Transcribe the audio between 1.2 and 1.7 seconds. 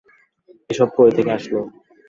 আসল?